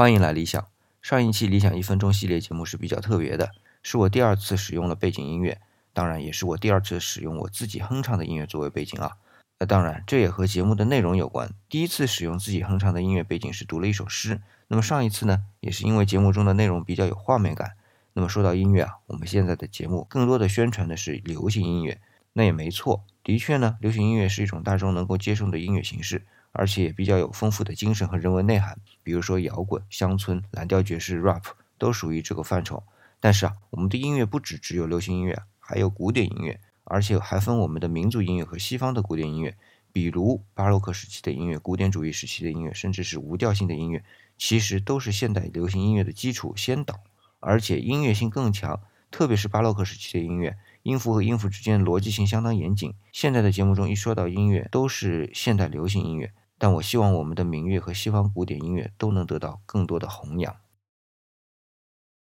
[0.00, 0.66] 欢迎来理想。
[1.02, 3.50] 上一期理想一分钟系列节目是比较特别的，
[3.82, 5.60] 是我第二次使用了背景音乐，
[5.92, 9.18] 当然也是我第二次使用我自己哼唱的音乐作为背景啊。
[9.58, 11.52] 那当然，这也和节目的内容有关。
[11.68, 17.72] 第一次使用自己哼唱的音乐背景是读了一首诗，那么上一次呢，也是因为节目中的内容比较有画面感。
[18.14, 22.00] 那么说到音乐啊，我们现在的节目更多的宣传的是流行音乐，
[22.32, 26.24] 那也没错，的确呢，流行音乐是一种大众能够接受的音乐形式。
[26.52, 31.44] 而且也比较有丰富的精神和人文内涵，比如说摇滚、乡村、蓝调爵士、rap
[31.78, 32.82] 都属于这个范畴。
[33.20, 39.56] 但是啊，我们的音乐不只只有流行音乐，还有古典音乐，而且还分我们的民族音乐和西方的古典音乐。
[39.92, 44.04] 比如巴洛克时期的音乐、古典主义时期的音乐，甚至是无调性的音乐，
[44.38, 47.00] 其实都是现代流行音乐的基础先导，
[47.40, 48.80] 而且音乐性更强。
[49.10, 52.94] 特别是巴洛克时期的音乐，音符和音符之间逻辑性相当严谨。
[53.10, 56.32] 现在的节目中一说到音乐，都是现代流行音乐。
[56.60, 60.54] 但我希望我们的民乐和西方古典音乐都能得到更多的弘扬。